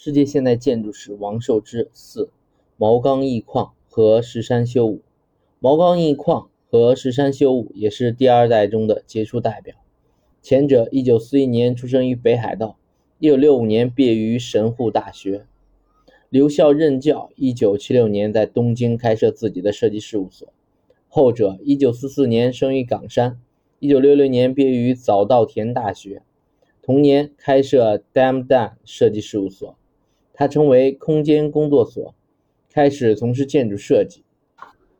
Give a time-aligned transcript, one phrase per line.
[0.00, 2.30] 世界现代建筑史王受之四
[2.76, 5.02] 毛刚义矿和石山修武。
[5.58, 9.74] 毛刚义矿和石山修武也是第二代中的杰出代表。
[10.40, 12.78] 前者1941年出生于北海道
[13.18, 15.46] ，1965年毕业于神户大学，
[16.30, 17.30] 留校任教。
[17.36, 20.52] 1976年在东京开设自己的设计事务所。
[21.08, 23.40] 后者1944年生于冈山
[23.80, 26.22] ，1966年毕业于早稻田大学，
[26.82, 29.76] 同年开设 Damdan 设计事务所。
[30.38, 32.14] 他称为空间工作所，
[32.72, 34.22] 开始从事建筑设计。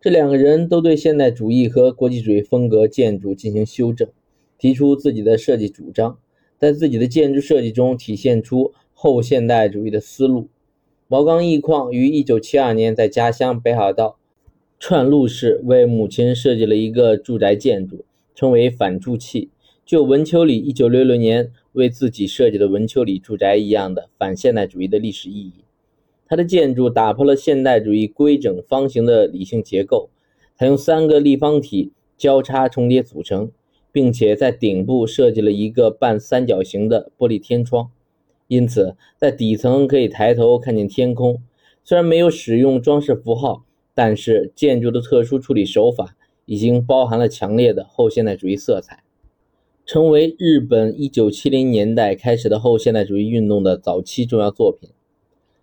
[0.00, 4.08] 这两个人都对现代主义和国际主义风格建筑进行修正，
[4.58, 6.18] 提出自己的设计主张，
[6.58, 10.48] 在自己的建筑设计中体现出后现代主义的思路。
[11.06, 14.18] 毛刚义矿于1972年在家乡北海道
[14.80, 19.50] 串路市为母亲设计了一个住宅建筑，称为反住器，
[19.90, 21.50] 就文丘里1966年。
[21.72, 25.64] 为自己设计的文丘里住宅一样的反现代主义的历史意义。
[26.28, 30.10] 它的建筑打破了现代主义规整方形的理性结构，
[30.54, 33.50] 采用三个立方体交叉重叠组成，
[33.90, 37.90] 并且在顶部设计了一个半三角形的玻璃天窗，
[38.46, 41.42] 因此在底层可以抬头看见天空。
[41.82, 49.02] 虽然没有使用装饰符号，但是建筑的特殊处理手法已经包含了强烈的后现代主义色彩。
[49.92, 54.90] 成为日本1970年代开始的后现代主义运动的早期重要作品。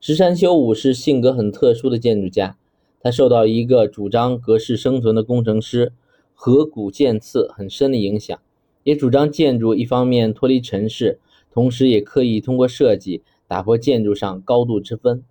[0.00, 2.56] 石山修武是性格很特殊的建筑家，
[3.00, 5.92] 他受到一个主张格式生存的工程师
[6.34, 8.38] 河谷健次很深的影响，
[8.84, 11.18] 也主张建筑一方面脱离尘世，
[11.52, 15.24] 同时也刻意通过设计打破建筑上高度之分。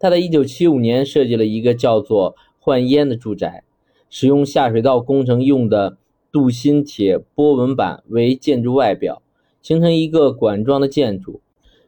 [0.00, 3.62] 他在1975年设计了一个叫做“幻烟”的住宅，
[4.10, 5.98] 使用下水道工程用的。
[6.34, 9.22] 镀锌铁波纹板为建筑外表，
[9.62, 11.40] 形成一个管状的建筑，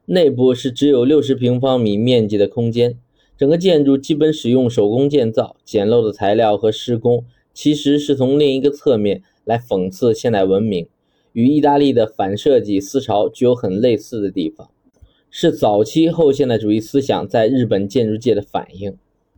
[0.05, 2.97] 内部是只有六十平方米面积的空间。
[3.36, 10.86] 整个建筑基本使用手工建造，简陋的材料和施工其实是从另一个侧面来讽刺现代文明，
[11.33, 14.70] 与意大利的反设计思潮具有很类似的地方，
[15.29, 18.96] 是早期后现代主义思想在日本建筑界的反应。